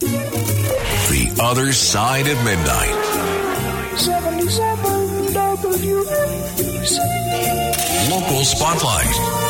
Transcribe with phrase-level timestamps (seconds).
[0.00, 3.96] The Other Side of Midnight.
[3.96, 6.98] 77 WABC.
[8.10, 9.44] Local Spotlight.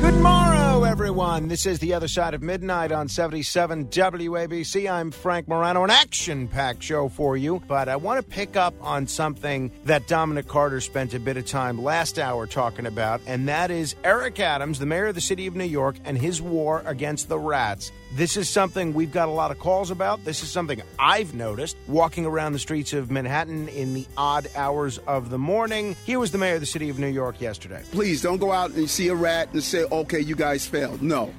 [0.00, 1.46] Good morrow, everyone.
[1.46, 4.90] This is the other side of midnight on 77 WABC.
[4.90, 7.62] I'm Frank Morano, an action packed show for you.
[7.68, 11.46] But I want to pick up on something that Dominic Carter spent a bit of
[11.46, 15.46] time last hour talking about, and that is Eric Adams, the mayor of the city
[15.46, 17.92] of New York, and his war against the rats.
[18.12, 20.24] This is something we've got a lot of calls about.
[20.24, 24.98] This is something I've noticed walking around the streets of Manhattan in the odd hours
[24.98, 25.94] of the morning.
[26.04, 27.84] Here was the mayor of the city of New York yesterday.
[27.92, 31.00] Please don't go out and see a rat and say, okay, you guys failed.
[31.02, 31.32] No.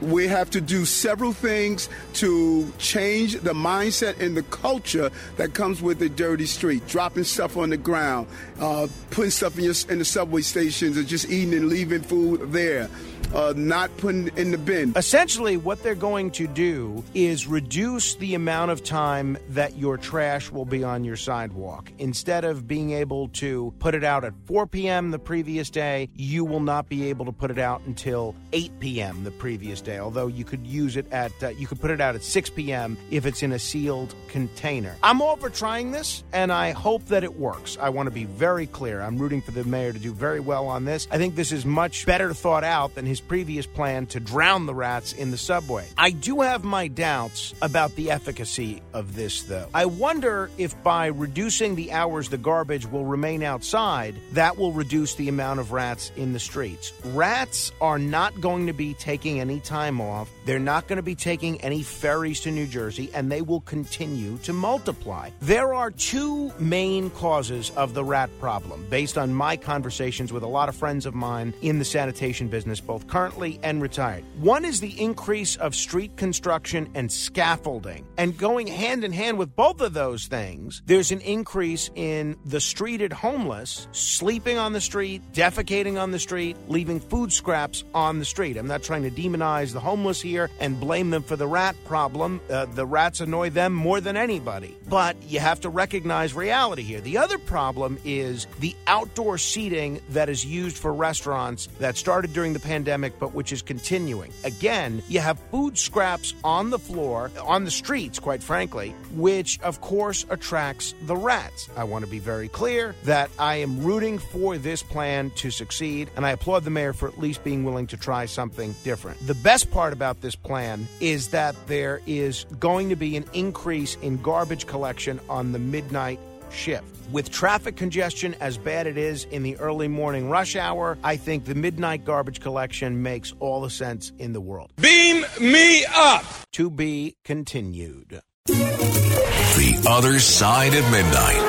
[0.00, 5.82] We have to do several things to change the mindset and the culture that comes
[5.82, 6.86] with the dirty street.
[6.86, 8.28] Dropping stuff on the ground,
[8.60, 12.52] uh, putting stuff in, your, in the subway stations, and just eating and leaving food
[12.52, 12.88] there.
[13.34, 14.92] Uh, not putting in the bin.
[14.94, 20.52] Essentially, what they're going to do is reduce the amount of time that your trash
[20.52, 21.90] will be on your sidewalk.
[21.98, 25.10] Instead of being able to put it out at 4 p.m.
[25.10, 29.24] the previous day, you will not be able to put it out until 8 p.m.
[29.24, 29.98] the previous day.
[29.98, 32.96] Although you could use it at, uh, you could put it out at 6 p.m.
[33.10, 34.94] if it's in a sealed container.
[35.02, 37.76] I'm all for trying this, and I hope that it works.
[37.80, 39.00] I want to be very clear.
[39.00, 41.08] I'm rooting for the mayor to do very well on this.
[41.10, 44.74] I think this is much better thought out than his previous plan to drown the
[44.74, 45.86] rats in the subway.
[45.96, 49.68] I do have my doubts about the efficacy of this, though.
[49.74, 55.14] I wonder if by reducing the hours the garbage will remain outside, that will reduce
[55.14, 56.92] the amount of rats in the streets.
[57.06, 60.30] Rats are not going to be taking any time off.
[60.44, 64.38] They're not going to be taking any ferries to New Jersey, and they will continue
[64.38, 65.30] to multiply.
[65.40, 70.48] There are two main causes of the rat problem, based on my conversations with a
[70.48, 74.24] lot of friends of mine in the sanitation business, both currently and retired.
[74.40, 78.04] One is the increase of street construction and scaffolding.
[78.16, 82.58] And going hand in hand with both of those things, there's an increase in the
[82.58, 88.24] streeted homeless sleeping on the street, defecating on the street, leaving food scraps on the
[88.24, 88.56] street.
[88.56, 92.40] I'm not trying to demonize the homeless here and blame them for the rat problem.
[92.50, 94.76] Uh, the rats annoy them more than anybody.
[94.88, 97.00] But you have to recognize reality here.
[97.00, 102.54] The other problem is the outdoor seating that is used for restaurants that started during
[102.54, 104.32] the pandemic but which is continuing.
[104.44, 109.80] Again, you have food scraps on the floor, on the streets, quite frankly, which of
[109.80, 111.68] course attracts the rats.
[111.76, 116.10] I want to be very clear that I am rooting for this plan to succeed,
[116.16, 119.24] and I applaud the mayor for at least being willing to try something different.
[119.26, 123.96] The best part about this plan is that there is going to be an increase
[123.96, 126.84] in garbage collection on the midnight shift.
[127.12, 131.44] With traffic congestion as bad it is in the early morning rush hour, I think
[131.44, 134.72] the midnight garbage collection makes all the sense in the world.
[134.80, 136.24] Beam me up!
[136.52, 138.20] To be continued.
[138.46, 141.40] The Other Side of Midnight.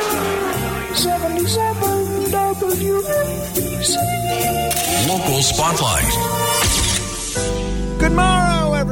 [0.95, 3.95] 77 WABC.
[5.07, 6.13] Local Spotlight.
[7.99, 8.44] Good morrow,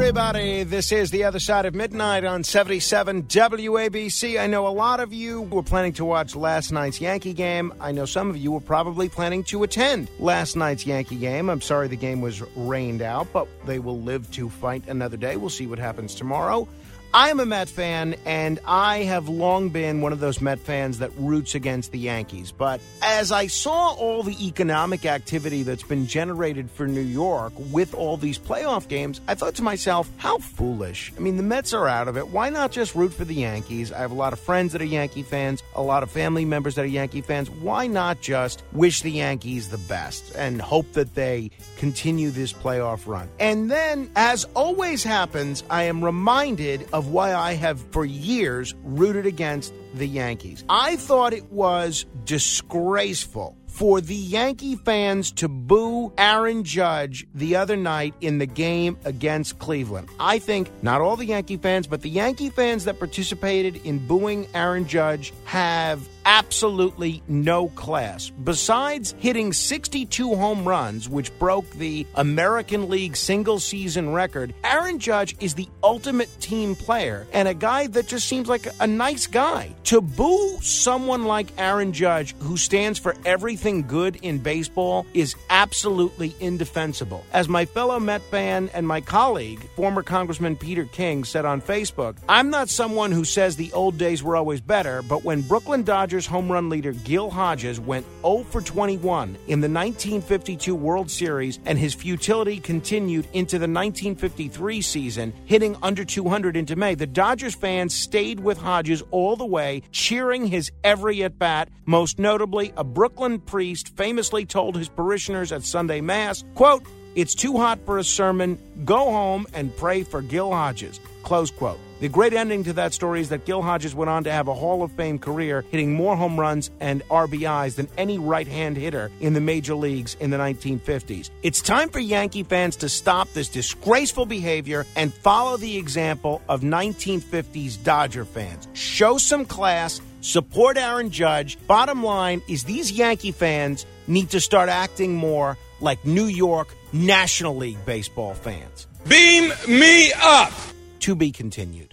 [0.03, 0.63] everybody.
[0.63, 4.37] This is the other side of midnight on 77 WABC.
[4.37, 7.73] I know a lot of you were planning to watch last night's Yankee game.
[7.79, 11.49] I know some of you were probably planning to attend last night's Yankee game.
[11.49, 15.37] I'm sorry the game was rained out, but they will live to fight another day.
[15.37, 16.67] We'll see what happens tomorrow.
[17.15, 21.11] I'm a Met fan, and I have long been one of those Met fans that
[21.15, 22.51] roots against the Yankees.
[22.51, 27.93] But as I saw all the economic activity that's been generated for New York with
[27.93, 31.13] all these playoff games, I thought to myself, how foolish.
[31.15, 32.29] I mean, the Mets are out of it.
[32.29, 33.91] Why not just root for the Yankees?
[33.91, 36.73] I have a lot of friends that are Yankee fans, a lot of family members
[36.75, 37.47] that are Yankee fans.
[37.47, 43.05] Why not just wish the Yankees the best and hope that they continue this playoff
[43.05, 43.29] run?
[43.39, 49.25] And then, as always happens, I am reminded of why I have for years rooted
[49.25, 50.63] against the Yankees.
[50.69, 57.75] I thought it was disgraceful for the Yankee fans to boo Aaron Judge the other
[57.75, 60.09] night in the game against Cleveland.
[60.19, 64.47] I think not all the Yankee fans, but the Yankee fans that participated in booing
[64.53, 68.29] Aaron Judge have absolutely no class.
[68.29, 75.35] Besides hitting 62 home runs, which broke the American League single season record, Aaron Judge
[75.39, 79.73] is the ultimate team player and a guy that just seems like a nice guy.
[79.85, 86.35] To boo someone like Aaron Judge, who stands for everything good in baseball, is absolutely
[86.39, 87.25] indefensible.
[87.33, 92.17] As my fellow Met fan and my colleague, former Congressman Peter King, said on Facebook,
[92.29, 96.12] I'm not someone who says the old days were always better, but when Brooklyn Dodgers
[96.25, 101.77] home run leader Gil Hodges went 0 for 21 in the 1952 World Series and
[101.77, 107.93] his futility continued into the 1953 season, hitting under 200 into May, the Dodgers fans
[107.93, 111.69] stayed with Hodges all the way, cheering his every at bat.
[111.85, 116.83] Most notably, a Brooklyn priest famously told his parishioners at Sunday Mass, quote,
[117.15, 118.57] it's too hot for a sermon.
[118.85, 120.99] Go home and pray for Gil Hodges.
[121.21, 121.79] Close quote.
[122.03, 124.53] The great ending to that story is that Gil Hodges went on to have a
[124.53, 129.09] Hall of Fame career, hitting more home runs and RBIs than any right hand hitter
[129.21, 131.29] in the major leagues in the 1950s.
[131.43, 136.59] It's time for Yankee fans to stop this disgraceful behavior and follow the example of
[136.59, 138.67] 1950s Dodger fans.
[138.73, 140.01] Show some class.
[140.19, 141.57] Support Aaron Judge.
[141.67, 147.55] Bottom line is these Yankee fans need to start acting more like New York National
[147.55, 148.87] League baseball fans.
[149.07, 150.51] Beam me up!
[150.99, 151.92] To be continued.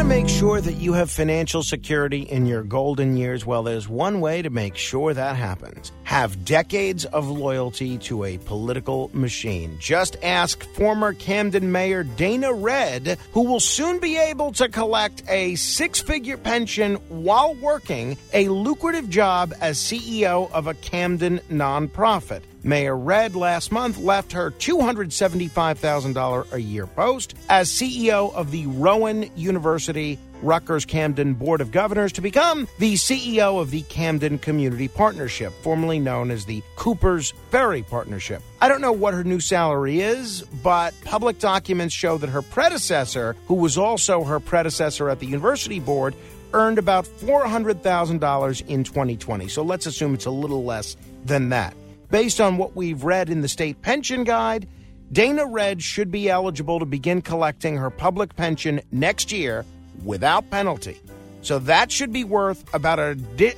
[0.00, 3.44] To make sure that you have financial security in your golden years?
[3.44, 5.92] Well, there's one way to make sure that happens.
[6.04, 9.76] Have decades of loyalty to a political machine.
[9.78, 15.54] Just ask former Camden Mayor Dana Redd, who will soon be able to collect a
[15.56, 22.40] six figure pension while working a lucrative job as CEO of a Camden nonprofit.
[22.62, 29.30] Mayor Redd last month left her $275,000 a year post as CEO of the Rowan
[29.36, 35.52] University Rutgers Camden Board of Governors to become the CEO of the Camden Community Partnership,
[35.62, 38.42] formerly known as the Cooper's Ferry Partnership.
[38.60, 43.36] I don't know what her new salary is, but public documents show that her predecessor,
[43.46, 46.14] who was also her predecessor at the university board,
[46.52, 49.48] earned about $400,000 in 2020.
[49.48, 51.74] So let's assume it's a little less than that.
[52.10, 54.66] Based on what we've read in the state pension guide,
[55.12, 59.64] Dana Redd should be eligible to begin collecting her public pension next year
[60.04, 61.00] without penalty.
[61.42, 63.54] So that should be worth about a di-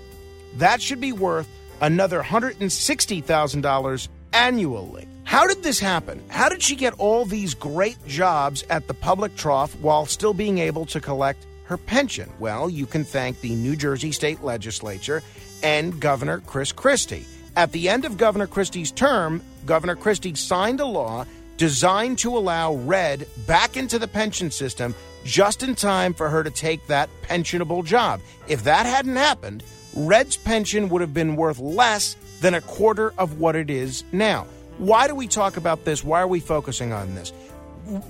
[0.56, 1.48] that should be worth
[1.80, 5.08] another $160,000 annually.
[5.24, 6.22] How did this happen?
[6.28, 10.58] How did she get all these great jobs at the public trough while still being
[10.58, 12.30] able to collect her pension?
[12.38, 15.22] Well, you can thank the New Jersey State Legislature
[15.62, 17.24] and Governor Chris Christie.
[17.54, 21.26] At the end of Governor Christie's term, Governor Christie signed a law
[21.58, 24.94] designed to allow Redd back into the pension system
[25.24, 28.20] just in time for her to take that pensionable job.
[28.48, 29.62] If that hadn't happened,
[29.94, 34.46] Redd's pension would have been worth less than a quarter of what it is now.
[34.78, 36.02] Why do we talk about this?
[36.02, 37.32] Why are we focusing on this?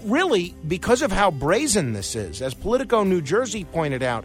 [0.04, 2.40] Really, because of how brazen this is.
[2.40, 4.24] As Politico New Jersey pointed out,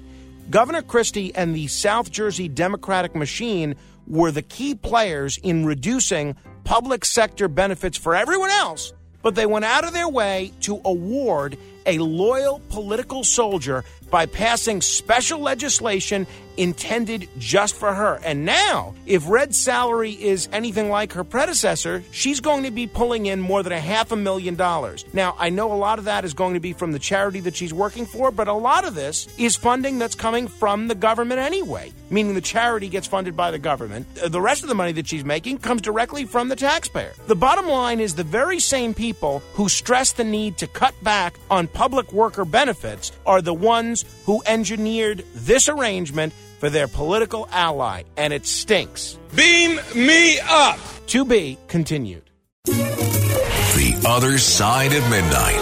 [0.50, 3.76] Governor Christie and the South Jersey Democratic machine
[4.08, 9.66] were the key players in reducing public sector benefits for everyone else, but they went
[9.66, 11.58] out of their way to award
[11.88, 18.20] a loyal political soldier by passing special legislation intended just for her.
[18.24, 23.28] And now, if Redd's salary is anything like her predecessor, she's going to be pulling
[23.28, 25.06] in more than a half a million dollars.
[25.14, 27.56] Now, I know a lot of that is going to be from the charity that
[27.56, 31.40] she's working for, but a lot of this is funding that's coming from the government
[31.40, 34.08] anyway, meaning the charity gets funded by the government.
[34.22, 37.14] Uh, the rest of the money that she's making comes directly from the taxpayer.
[37.28, 41.36] The bottom line is the very same people who stress the need to cut back
[41.52, 48.02] on public worker benefits are the ones who engineered this arrangement for their political ally,
[48.18, 49.20] and it stinks.
[49.36, 50.80] Beam me up!
[51.08, 52.24] To be continued.
[52.66, 55.62] The Other Side of Midnight.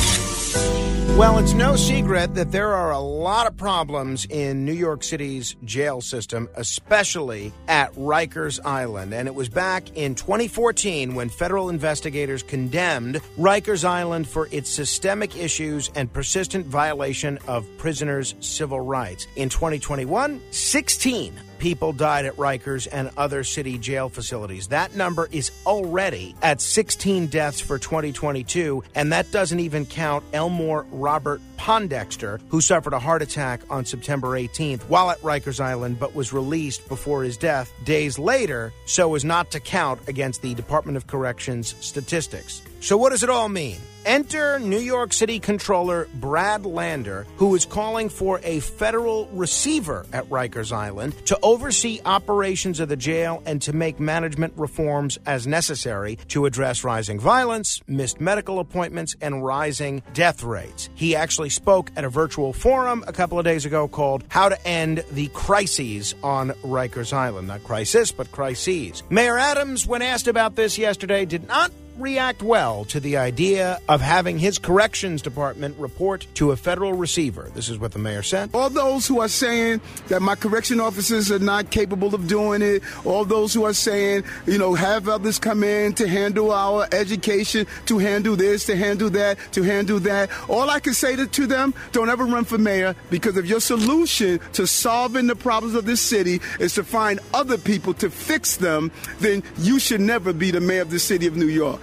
[1.19, 5.57] Well, it's no secret that there are a lot of problems in New York City's
[5.65, 9.13] jail system, especially at Rikers Island.
[9.13, 15.37] And it was back in 2014 when federal investigators condemned Rikers Island for its systemic
[15.37, 19.27] issues and persistent violation of prisoners' civil rights.
[19.35, 24.69] In 2021, 16 people died at Rikers and other city jail facilities.
[24.69, 30.87] That number is already at 16 deaths for 2022, and that doesn't even count Elmore
[30.91, 36.15] Robert Pondexter, who suffered a heart attack on September 18th while at Rikers Island but
[36.15, 40.97] was released before his death days later so as not to count against the Department
[40.97, 42.63] of Corrections statistics.
[42.81, 43.79] So, what does it all mean?
[44.09, 50.25] Enter New York City Controller Brad Lander, who is calling for a federal receiver at
[50.31, 56.17] Rikers Island to oversee operations of the jail and to make management reforms as necessary
[56.29, 60.89] to address rising violence, missed medical appointments, and rising death rates.
[60.95, 64.67] He actually spoke at a virtual forum a couple of days ago called How to
[64.67, 67.49] End the Crises on Rikers Island.
[67.49, 69.03] Not crisis, but crises.
[69.11, 74.01] Mayor Adams, when asked about this yesterday, did not react well to the idea of
[74.01, 77.51] having his corrections department report to a federal receiver.
[77.55, 78.51] This is what the mayor said.
[78.55, 82.83] All those who are saying that my correction officers are not capable of doing it,
[83.05, 87.67] all those who are saying, you know, have others come in to handle our education,
[87.87, 90.31] to handle this, to handle that, to handle that.
[90.49, 93.61] All I can say to, to them, don't ever run for mayor because if your
[93.61, 98.57] solution to solving the problems of this city is to find other people to fix
[98.57, 101.81] them, then you should never be the mayor of the city of New York.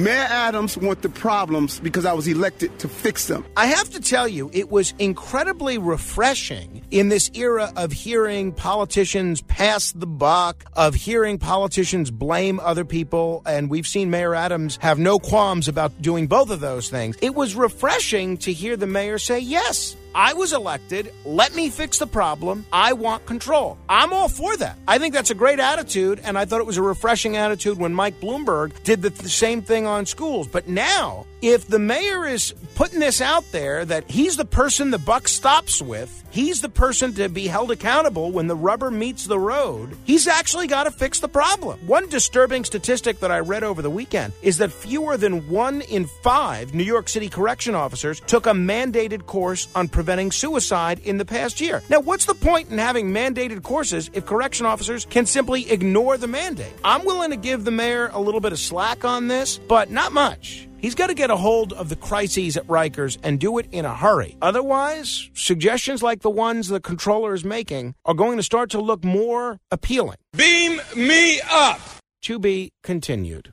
[0.00, 3.44] Mayor Adams want the problems because I was elected to fix them.
[3.54, 9.42] I have to tell you, it was incredibly refreshing in this era of hearing politicians
[9.42, 14.98] pass the buck, of hearing politicians blame other people, and we've seen Mayor Adams have
[14.98, 17.18] no qualms about doing both of those things.
[17.20, 21.12] It was refreshing to hear the mayor say, yes, I was elected.
[21.24, 22.66] Let me fix the problem.
[22.72, 23.78] I want control.
[23.88, 24.76] I'm all for that.
[24.88, 27.94] I think that's a great attitude, and I thought it was a refreshing attitude when
[27.94, 30.46] Mike Bloomberg did the, the, same thing on schools.
[30.48, 34.98] But now, if the mayor is putting this out there that he's the person the
[34.98, 39.38] buck stops with, he's the person to be held accountable when the rubber meets the
[39.38, 41.78] road, he's actually got to fix the problem.
[41.86, 46.06] One disturbing statistic that I read over the weekend is that fewer than one in
[46.22, 51.24] five New York City correction officers took a mandated course on preventing suicide in the
[51.24, 51.82] past year.
[51.88, 56.28] Now, what's the point in having mandated courses if correction officers can simply ignore the
[56.28, 56.72] mandate?
[56.84, 60.12] I'm willing to give the mayor a little bit of slack on this, but not
[60.12, 60.66] much.
[60.80, 63.84] He's got to get a hold of the crises at Rikers and do it in
[63.84, 64.36] a hurry.
[64.40, 69.04] Otherwise, suggestions like the ones the controller is making are going to start to look
[69.04, 70.16] more appealing.
[70.36, 71.80] Beam me up!
[72.22, 73.52] To be continued.